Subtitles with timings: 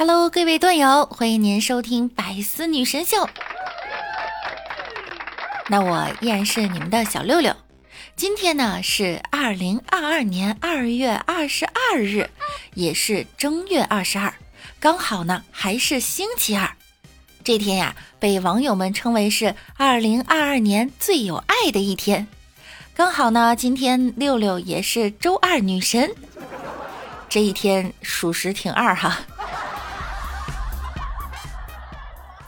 [0.00, 3.28] Hello，各位段友，欢迎您收听百思女神秀。
[5.68, 7.54] 那我依然是你们的小六六。
[8.16, 12.30] 今天呢是二零二二年二月二十二日，
[12.72, 14.32] 也是正月二十二，
[14.80, 16.70] 刚好呢还是星期二。
[17.44, 22.26] 这天呀，被网友们称为是二零二二年最有爱的一天。
[22.94, 26.10] 刚好呢，今天六六也是周二女神，
[27.28, 29.20] 这一天属实挺二哈。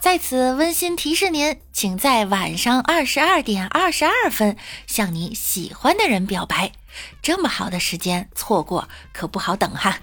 [0.02, 4.56] 在此温馨提示您，请在晚上二十二点二十二分
[4.88, 6.72] 向你喜欢的人表白。
[7.22, 10.00] 这么好的时间，错过可不好等哈。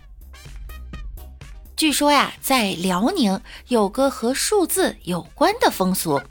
[1.76, 6.22] 据说呀，在辽宁有个和数字有关的风俗。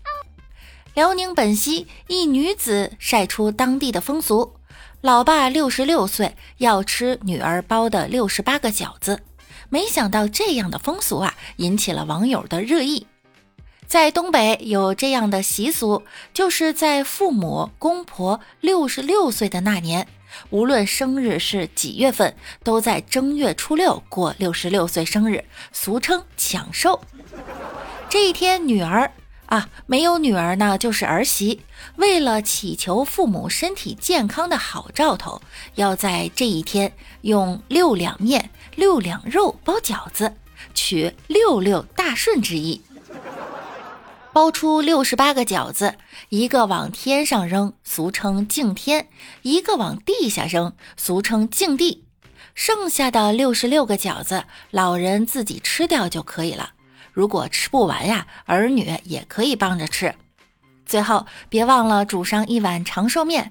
[0.95, 4.55] 辽宁本溪一女子晒出当地的风俗：
[5.03, 9.21] 老爸六十六岁要吃女儿包的六十八个饺子。
[9.69, 13.07] 没想到这样的风俗啊，引起了网友的热议。
[13.88, 16.02] 在东北有这样的习俗，
[16.35, 20.07] 就是在父母、公婆六十六岁的那年，
[20.51, 27.01] 无论生日是几月份，都在正月初六过六十六岁生日，俗称抢寿。
[28.10, 29.10] 这一天，女儿
[29.46, 31.63] 啊，没有女儿呢，就是儿媳。
[31.96, 35.41] 为了祈求父母身体健康的好兆头，
[35.76, 40.35] 要在这一天用六两面、六两肉包饺子，
[40.74, 42.82] 取六六大顺之意。
[44.39, 45.97] 包出六十八个饺子，
[46.29, 49.03] 一个往天上扔，俗称敬天；
[49.43, 52.05] 一个往地下扔，俗称敬地。
[52.55, 56.71] 剩下的六十六个饺子，老人自己吃掉就可以了。
[57.13, 60.15] 如果吃不完呀，儿女也可以帮着吃。
[60.87, 63.51] 最后，别忘了煮上一碗长寿面。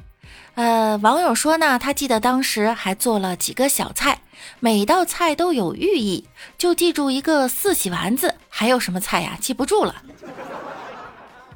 [0.56, 4.22] 呃，网友说呢，他记得当时还做了几个小菜，
[4.62, 6.26] 每道菜都有寓意，
[6.58, 8.36] 就记住一个四喜丸子。
[8.48, 9.38] 还有什么菜呀？
[9.42, 9.94] 记不住了。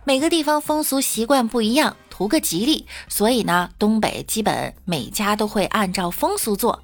[0.03, 6.83] 每个地方风俗习惯不一样，图个吉利，所以呢，东北基本每家都会按照风俗做。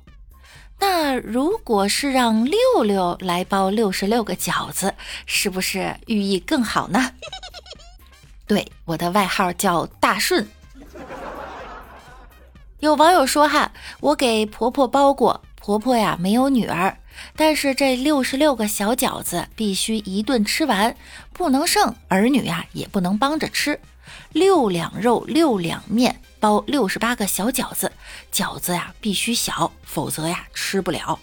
[0.80, 4.94] 那如果是让六六来包六十六个饺子，
[5.26, 7.14] 是不是寓意更好呢？
[8.46, 10.48] 对，我的外号叫大顺。
[12.80, 17.00] 有网友说哈，我给婆婆包过，婆婆呀没有女儿。
[17.36, 20.96] 但是这六十六个小饺子必须一顿吃完，
[21.34, 23.80] 不能剩，儿女呀也不能帮着吃。
[24.32, 27.92] 六两肉，六两面，包六十八个小饺子，
[28.32, 31.20] 饺子呀必须小，否则呀吃不了。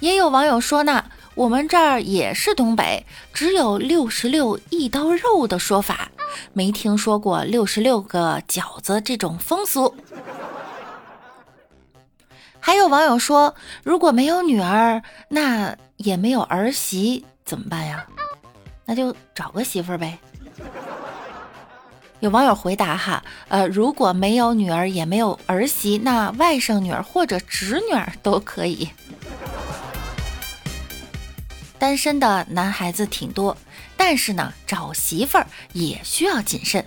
[0.00, 6.10] 也有网友说呢，我们这儿也是东北，只有六十六一刀肉的说法，
[6.52, 9.96] 没听说过六十六个饺子这种风俗。
[12.76, 18.06] 还有网友说，如果没有女儿，那也没有儿媳，怎么办呀？
[18.84, 20.18] 那就找个媳妇儿呗。
[22.20, 28.86] 有网友回答哈，呃，如果没有女儿，也没有儿媳，那外甥女儿或者侄女儿都可以。
[31.78, 33.56] 单身的男孩子挺多，
[33.96, 36.84] 但是呢，找媳妇儿也需要谨慎。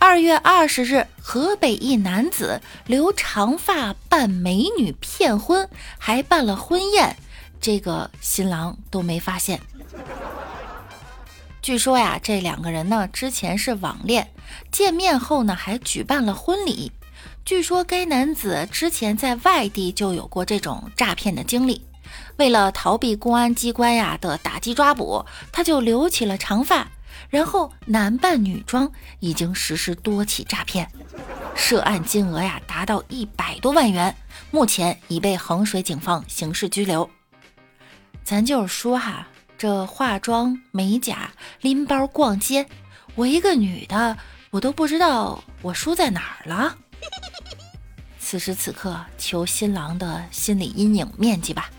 [0.00, 7.16] 二月二十日，河北一男子留长发扮美女骗婚，还办了婚宴，
[7.60, 9.60] 这个新郎都没发现。
[11.60, 14.30] 据说呀，这两个人呢之前是网恋，
[14.70, 16.92] 见面后呢还举办了婚礼。
[17.44, 21.82] 据说该男子之前在外地就有过这种诈骗的经历，
[22.36, 26.88] 为了逃避公安机关呀的打击抓捕，他就留起了长发。
[27.28, 28.90] 然后男扮女装，
[29.20, 30.90] 已经实施多起诈骗，
[31.54, 34.16] 涉案金额呀达到一百多万元，
[34.50, 37.08] 目前已被衡水警方刑事拘留。
[38.24, 39.26] 咱就是说哈，
[39.58, 41.30] 这化妆、美甲、
[41.60, 42.66] 拎包、逛街，
[43.14, 44.16] 我一个女的，
[44.50, 46.76] 我都不知道我输在哪儿了。
[48.18, 51.70] 此时此刻，求新郎的心理阴影面积吧。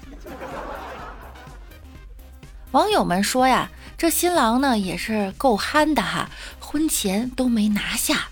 [2.71, 3.69] 网友们说呀。
[3.99, 6.29] 这新郎呢也是够憨的哈，
[6.61, 8.29] 婚前都没拿下，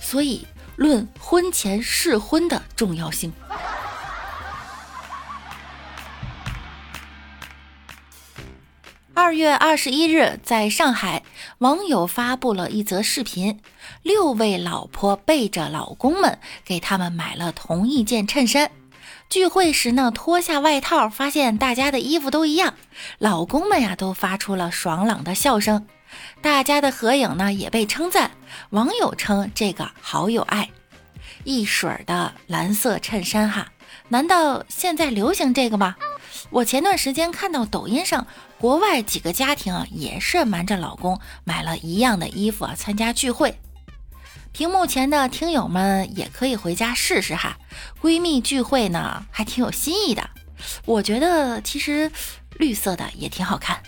[0.00, 0.46] 所以
[0.76, 3.30] 论婚前试婚的重要性。
[9.12, 11.22] 二月二十一日，在上海，
[11.58, 13.60] 网友发布了一则视频，
[14.02, 18.70] 六位老婆背着老公们，给他们买了同一件衬衫。
[19.34, 22.74] 聚会时呢，脱下外套，发现大家的衣服都一样，
[23.18, 25.88] 老公们呀都发出了爽朗的笑声。
[26.40, 28.30] 大家的合影呢也被称赞，
[28.70, 30.70] 网友称这个好有爱。
[31.42, 33.72] 一水儿的蓝色衬衫哈，
[34.06, 35.96] 难道现在流行这个吗？
[36.50, 38.24] 我前段时间看到抖音上，
[38.60, 43.58] 国外几个家庭啊，也是瞒着老公买了一样的衣服啊，参加聚会。
[44.54, 47.58] 屏幕前的听友们也可以回家试试哈，
[48.00, 50.30] 闺蜜聚会呢，还挺有新意的。
[50.84, 52.12] 我觉得其实
[52.52, 53.82] 绿色的也挺好看。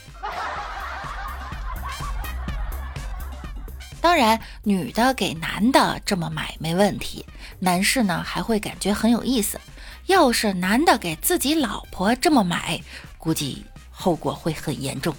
[4.00, 7.24] 当然，女的给男的这么买没问题，
[7.60, 9.60] 男士呢还会感觉很有意思。
[10.06, 12.80] 要是男的给自己老婆这么买，
[13.18, 15.14] 估计后果会很严重。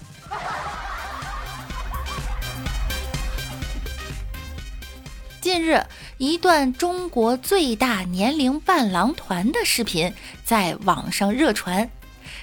[5.58, 5.84] 近日，
[6.18, 10.14] 一段中国最大年龄伴郎团的视频
[10.44, 11.90] 在网上热传。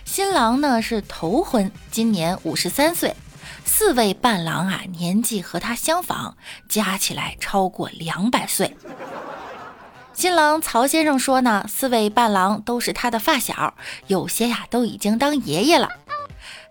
[0.03, 3.15] 新郎呢是头婚，今年五十三岁。
[3.63, 6.33] 四位伴郎啊，年纪和他相仿，
[6.67, 8.75] 加起来超过两百岁。
[10.11, 13.75] 新郎曹先生说呢，四位伴郎都是他的发小，
[14.07, 15.87] 有些呀都已经当爷爷了。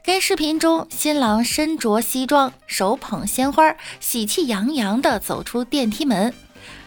[0.06, 6.34] 该视频中，新郎身着西装，手捧鲜花，喜气洋洋地走出电梯门。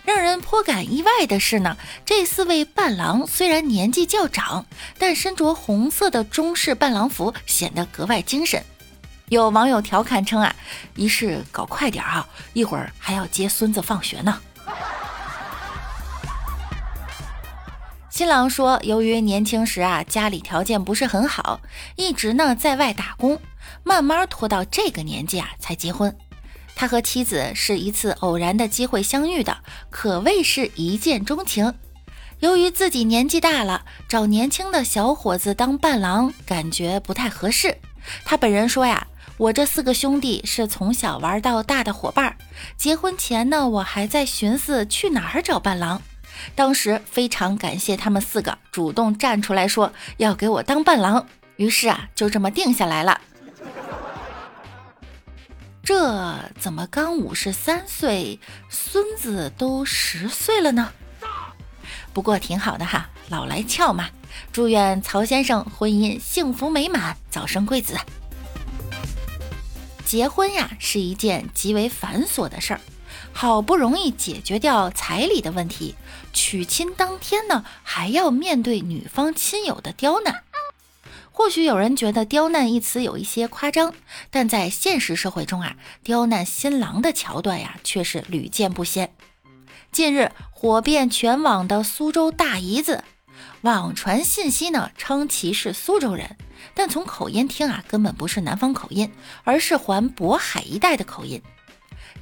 [0.05, 1.75] 让人颇感意外的是呢，
[2.05, 4.67] 这四位伴郎虽然年纪较长，
[4.99, 8.63] 但身着红色的中式伴郎服，显得格外精神。
[9.29, 10.55] 有网友调侃称啊，
[10.93, 14.39] 仪式搞快点啊，一会儿还要接孙子放学呢。
[18.17, 21.61] 新郎说，由于年轻时啊家里条件不是很好，
[21.97, 23.39] 一直呢在外打工，
[23.83, 26.17] 慢慢拖到这个年纪啊才结婚。
[26.75, 29.55] 他和妻子是一次偶然的机会相遇的，
[29.91, 31.71] 可谓是一见钟情。
[32.39, 37.77] 由于自己年纪大了，找年轻的小伙子当伴郎感觉不太合适。
[38.25, 39.05] 他本人说呀。
[39.37, 42.35] 我这四个兄弟是从小玩到大的伙伴。
[42.75, 46.01] 结婚前呢，我还在寻思去哪儿找伴郎。
[46.55, 51.25] 当时非常感谢他们四个主动站出来说要给我当伴郎，
[51.55, 53.19] 于是啊，就这么定下来了。
[55.83, 58.39] 这怎么刚五十三岁，
[58.69, 60.91] 孙子都十岁了呢？
[62.13, 64.09] 不过挺好的哈，老来俏嘛。
[64.51, 67.97] 祝愿曹先生婚姻幸福美满，早生贵子。
[70.05, 72.81] 结婚呀是一件极为繁琐的事儿，
[73.39, 75.93] 好不容易解决掉彩礼的问题，
[76.33, 80.43] 娶亲当天呢还要面对女方亲友的刁难。
[81.31, 83.93] 或许有人觉得“刁难”一词有一些夸张，
[84.31, 89.13] 但在现实社会中啊，刁难新郎的桥段呀却是屡见不鲜。
[89.91, 93.03] 近日火遍全网的苏州大姨子，
[93.61, 96.37] 网传信息呢称其是苏州人。
[96.73, 99.13] 但从口音听啊，根本不是南方口音，
[99.43, 101.39] 而是环渤海一带的口音。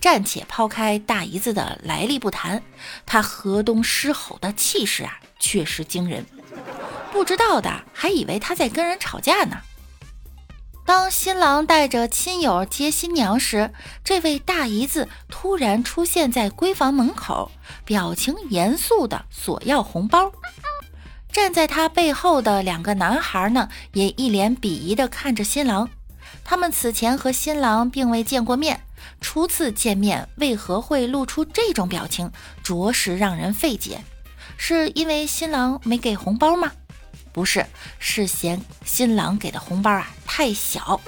[0.05, 2.61] 暂且抛开大姨子的来历不谈，
[3.07, 6.23] 她河东狮吼的气势啊，确实惊人。
[7.11, 9.57] 不知道的还以为她在跟人吵架呢。
[10.85, 13.73] 当新郎带着亲友接新娘时，
[14.03, 17.49] 这位大姨子突然出现在闺房门口，
[17.83, 20.31] 表情严肃的索要红包。
[21.31, 25.89] 站在他背后的两个男孩呢，也一脸鄙夷地看着新郎。
[26.45, 28.79] 他们此前和新郎并未见过面，
[29.19, 32.31] 初次见面为何会露出这种表情，
[32.63, 33.99] 着实让人费解。
[34.55, 36.71] 是因为新郎没给红包吗？
[37.33, 37.65] 不是，
[37.99, 41.01] 是嫌新郎给的红包啊太小，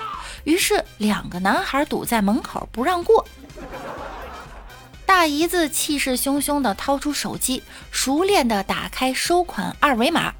[0.43, 3.25] 于是两个男孩堵在门口不让过。
[5.05, 10.33] 大姨子气势汹汹地掏出手机，熟练地打开收款二维码，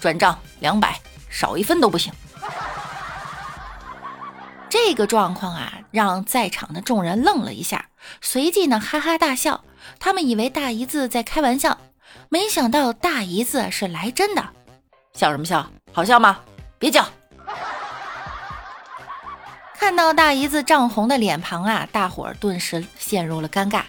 [0.00, 2.12] 转账两百，少一分都不行。
[4.86, 9.62] 这个状况啊，让在场的众人愣了一下，随即呢哈哈大笑。
[9.98, 11.78] 他们以为大姨子在开玩笑，
[12.28, 14.42] 没想到大姨子是来真的。
[15.12, 15.70] 笑什么笑？
[15.92, 16.40] 好笑吗？
[16.78, 17.06] 别叫！
[19.78, 23.82] 看到大姨子涨红的脸庞啊，大伙儿顿时陷入了尴尬。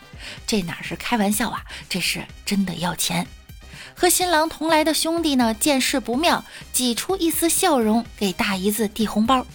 [0.45, 3.25] 这哪是开玩笑啊，这是真的要钱。
[3.95, 6.43] 和新郎同来的兄弟呢，见势不妙，
[6.73, 9.45] 挤出一丝笑容给大姨子递红包。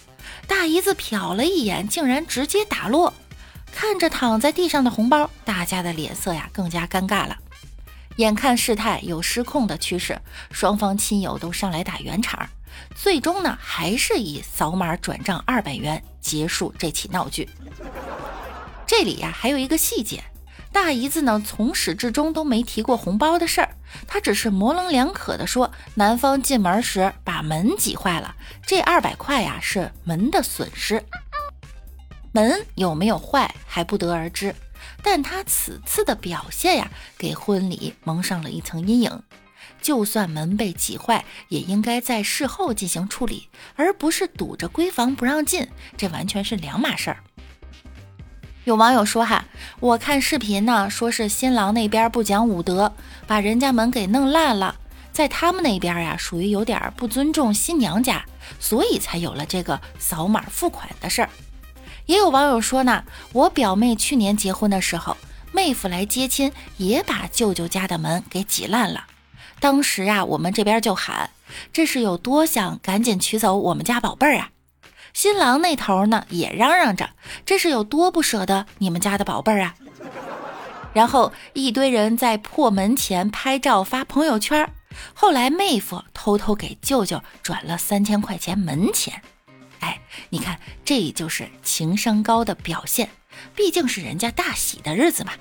[0.47, 3.13] 大姨子瞟了一眼，竟然直接打落。
[3.71, 7.37] 看着躺在地上的红包，大家的脸色呀更加尴尬了。
[8.15, 10.19] 眼看事态有失控的趋势，
[10.51, 12.49] 双方亲友都上来打圆场，
[12.95, 17.47] 最终呢，还是以扫码转账二百元结束这起闹剧。
[18.87, 20.23] 这里呀，还有一个细节。
[20.71, 23.69] 大姨子呢，从始至终都没提过红包的事儿，
[24.07, 31.03] 她只是模棱两可的说，男方进门时把门挤坏了，这二百块呀是门的损失。
[32.31, 34.55] 门有没有坏还不得而知，
[35.03, 39.21] 但他此次的表现呀，给婚礼蒙上了一层阴影。
[39.79, 47.17] 就算门被挤坏，也应该在事后进行处理，而不是堵着闺房不让进，这完全是两码事儿。
[48.63, 49.45] 有网友说哈，
[49.79, 52.91] 我看视频呢，说是新郎那边不讲武德，
[53.27, 54.79] 把人家门给弄烂了，
[55.17, 58.23] 在他们那边呀，属于有点不尊重新娘家，
[58.59, 61.29] 所以才有了这个扫码付款的事儿。
[62.05, 65.17] 也有网友说呢，我表妹去年结婚的时候。
[65.51, 69.05] 妹夫来接亲，也把舅舅家的门给挤烂了。
[69.59, 71.31] 当时啊，我们这边就喊
[71.73, 74.51] ：“这是有多想赶紧娶走我们家宝贝儿啊！”
[75.13, 77.09] 新郎那头呢，也嚷嚷着
[77.43, 79.73] ：“这是有多不舍得你们家的宝贝儿啊！”
[80.93, 84.71] 然后一堆人在破门前拍照发朋友圈。
[85.13, 89.21] 后来妹夫偷偷给舅舅转了三千块钱门钱。
[89.79, 93.09] 哎，你看，这就是情商高的表现。
[93.55, 95.31] 毕竟是人家大喜的日子嘛。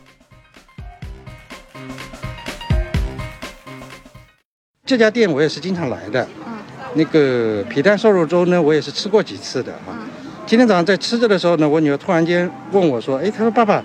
[4.84, 6.28] 这家店我也是经常来的。
[6.46, 6.58] 嗯。
[6.94, 9.96] 那个皮蛋瘦肉粥呢，我也是吃过几次的啊。
[10.46, 13.84] 今天早上在吃着的时候呢，我女儿突然间问我说：“哎，她说爸爸，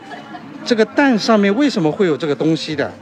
[0.63, 2.93] 这个蛋上面为什么会有这个东西的？”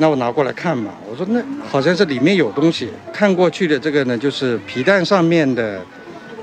[0.00, 2.90] 那我拿过来看嘛，我说那好像是里面有东西。
[3.12, 5.84] 看过去的这个呢，就是皮蛋上面的，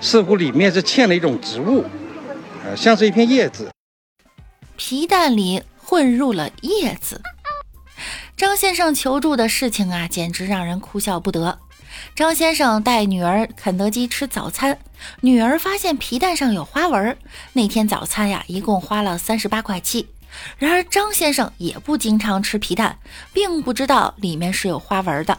[0.02, 1.86] 似乎里面是嵌了一种植物，
[2.66, 3.70] 呃，像是一片叶子。
[4.76, 7.22] 皮蛋里混入了叶子，
[8.36, 11.60] 张先生求助的事情啊，简直让人哭笑不得。
[12.14, 14.78] 张先生带女儿肯德基吃早餐，
[15.22, 17.18] 女儿发现皮蛋上有花纹。
[17.54, 20.08] 那天早餐呀，一共花了三十八块七。
[20.58, 22.98] 然而张先生也不经常吃皮蛋，
[23.34, 25.38] 并不知道里面是有花纹的，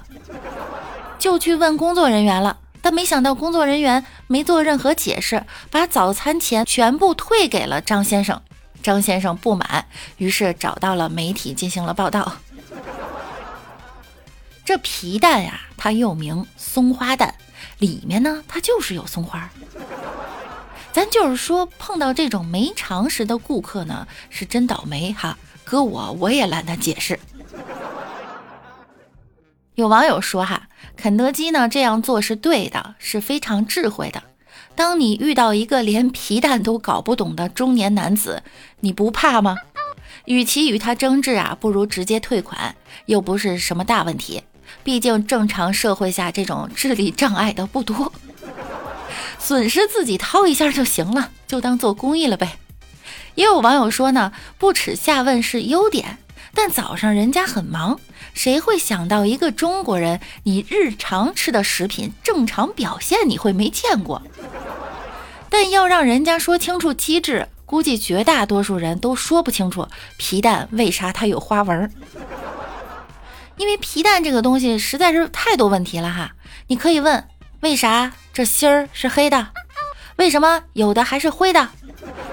[1.18, 2.58] 就去问工作人员了。
[2.82, 8.40] 但没想到工作人员没做任何解释，把早餐钱全部退给了张先生。
[8.82, 9.86] 张先生不满，
[10.18, 12.34] 于是找到了媒体进行了报道。
[14.64, 17.34] 这皮蛋呀，它又名松花蛋，
[17.78, 19.50] 里面呢，它就是有松花。
[20.96, 25.36] 咱就是说，碰到这种没常识的顾客呢，是真倒霉哈。
[25.62, 27.20] 搁我，我也懒得解释。
[29.74, 34.22] 有网友说哈，肯德基呢这样做是对的，是非常智慧的。
[34.74, 38.42] 当你遇到一个连皮蛋都搞不懂的中年男子，
[38.80, 39.54] 你不怕吗？
[40.24, 42.74] 与其与他争执啊，不如直接退款，
[43.04, 44.42] 又不是什么大问题。
[44.82, 48.10] 毕竟正常社会下这种智力障碍的不多，
[49.46, 52.58] 损失自己掏一下就行了，就当做公益了呗。
[53.36, 56.18] 也有网友说呢，不耻下问是优点，
[56.52, 58.00] 但早上人家很忙，
[58.34, 64.20] 谁会想到一个中国人，你日常吃的食品正常表现你会没见过？
[65.48, 69.86] 但要让人家说清楚机制，估计绝大多数人都说不清楚
[70.16, 71.88] 皮蛋为啥它有花纹。
[73.56, 76.32] 因为皮蛋这个东西实在是太多问题了哈。
[76.66, 77.28] 你可以问：
[77.60, 79.48] 为啥这芯儿是黑的？
[80.16, 81.70] 为什么有的还是灰的？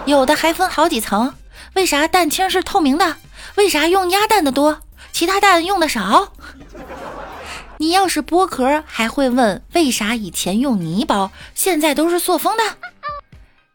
[0.06, 1.34] 有的还分好几层？
[1.74, 3.18] 为啥蛋清是透明的？
[3.56, 6.34] 为啥用鸭蛋的多，其他蛋用的少？
[7.78, 12.64] 你要是剥壳，还会问为啥以前用泥包，现在都是塑封的？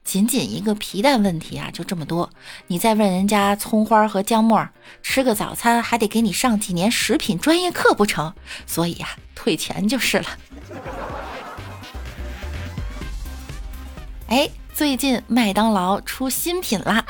[0.04, 2.30] 仅仅一个皮蛋问题啊，就这么多。
[2.68, 4.66] 你再问人家葱花和姜末，
[5.02, 8.32] 吃个早餐还得给你上几年食品专业课不成？
[8.66, 10.26] 所以呀，退钱就是了。
[14.28, 17.02] 哎，最近麦当劳出新品啦！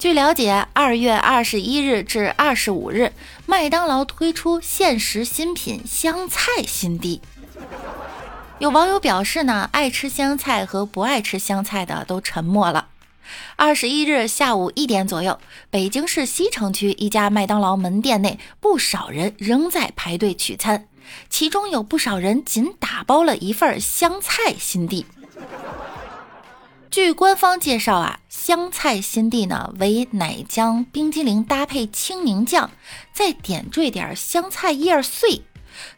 [0.00, 3.12] 据了解，二月二十一日至二十五日，
[3.46, 7.22] 麦当劳推出限时新品香菜新地。
[8.58, 12.88] 有网友表示呢，爱吃香菜和不爱吃香菜的都沉默了。
[13.54, 15.38] 二十一日下午一点左右，
[15.70, 20.88] 北京市西城区一家麦当劳门店内，不少人仍在排队取餐，
[21.28, 25.06] 其中有不少人仅打包了一份香菜新地。
[26.90, 32.68] 据官方介绍啊，香菜新地呢为奶浆冰激凌搭配青柠酱，
[33.12, 35.42] 再点缀点香菜叶碎。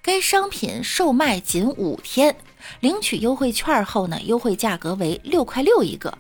[0.03, 2.37] 该商品售卖仅五天。
[2.81, 6.19] 领取优惠券后呢，优惠价格为六块六一个。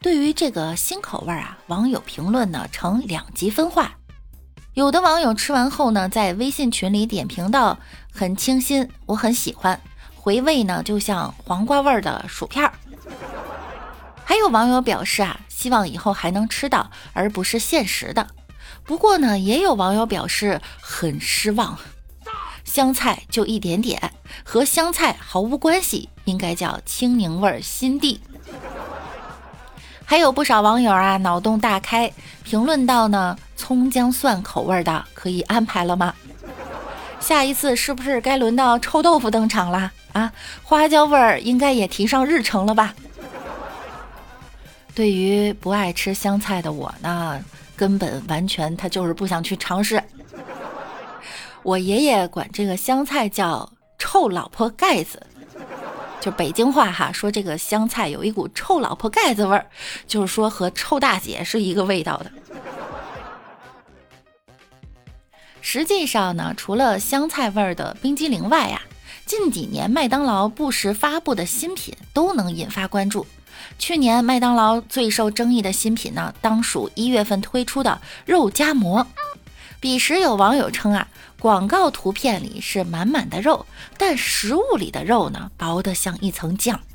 [0.00, 3.94] 对于这个新口味啊，网友评论呢呈两极分化。
[4.72, 7.78] 有的网友吃完后呢，在微信群里点评道
[8.10, 9.78] ：“很清新，我很喜欢，
[10.14, 12.72] 回味呢就像黄瓜味的薯片儿。”
[14.24, 18.26] 还有网友表示啊，希望以后还能吃到，而不是限时的。
[18.84, 21.78] 不过呢，也有网友表示很失望。
[22.64, 24.12] 香菜就一点点，
[24.44, 28.20] 和香菜毫无关系，应该叫青柠味新地。
[30.04, 32.10] 还有不少网友啊，脑洞大开，
[32.44, 36.14] 评论到呢，葱姜蒜口味的可以安排了吗？
[37.20, 40.32] 下一次是不是该轮到臭豆腐登场了啊？
[40.62, 42.94] 花椒味儿应该也提上日程了吧？
[44.94, 47.42] 对于不爱吃香菜的我呢，
[47.74, 50.02] 根本完全他就是不想去尝试。
[51.62, 55.24] 我爷爷管这个香菜叫“臭老婆盖子”，
[56.20, 59.66] 就北京话哈，说这个香菜有一股臭老婆盖子味儿，
[60.06, 62.30] 就是说和臭大姐是一个味道的。
[65.60, 68.82] 实际上呢，除了香菜味儿的冰激凌外呀，
[69.24, 73.26] 近几年麦当劳不时发布的新品都能引发关注。
[73.78, 79.06] 去年麦当劳最受争议的新品呢，当属一月份推出的肉夹馍。
[79.80, 81.08] 彼时有网友称啊，
[81.40, 83.66] 广告图片里是满满的肉，
[83.98, 86.80] 但食物里的肉呢，薄得像一层酱。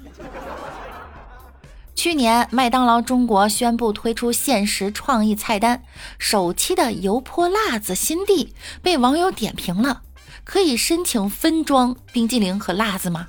[1.93, 5.83] 去年麦当劳中国宣布推出限时创意菜单，
[6.17, 10.03] 首期的油泼辣子新地被网友点评了，
[10.43, 13.27] 可以申请分装冰激凌和辣子吗？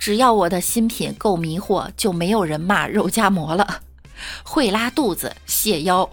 [0.00, 3.82] 只要我的新品够迷惑，就没有人骂肉夹馍了。
[4.42, 6.08] 会拉肚子，泻腰。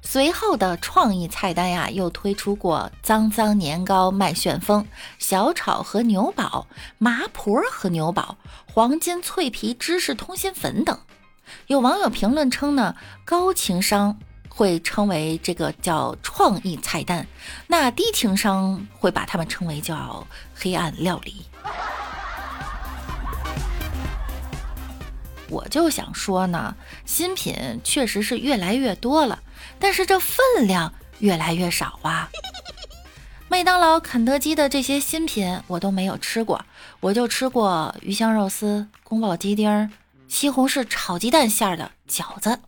[0.00, 4.86] 随后的创意菜单呀，又推出过脏脏年糕麦旋风、
[5.18, 8.38] 小炒和牛堡、麻婆和牛堡、
[8.72, 10.98] 黄金脆皮芝士通心粉等。
[11.66, 12.94] 有网友评论称呢，
[13.26, 17.26] 高情商会称为这个叫创意菜单，
[17.66, 21.44] 那低情商会把他们称为叫黑暗料理。
[25.50, 29.42] 我就想说呢，新品确实是越来越多了，
[29.78, 32.28] 但是这分量越来越少啊。
[33.48, 36.66] 麦当劳、肯德基的这些新品我都没有吃过，
[37.00, 39.90] 我就吃过鱼香肉丝、宫保鸡丁、
[40.28, 42.58] 西红柿炒鸡蛋馅儿的饺子。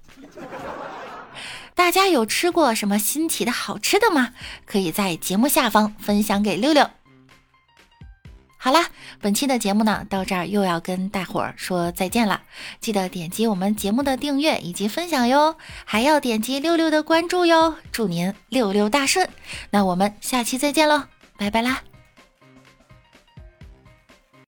[1.75, 4.31] 大家有吃过什么新奇的好吃的吗？
[4.65, 6.89] 可以在节目下方分享给六六。
[8.63, 8.91] 好啦，
[9.23, 12.43] 本期的节目呢，到这儿又要跟大伙儿说再见了。
[12.79, 17.77] 记得点击我们节目的订阅以及分享哟，还要点击六六的关注哟。
[17.91, 19.27] 祝您六六大顺！
[19.71, 21.05] 那我们下期再见喽，
[21.39, 21.90] 拜拜啦。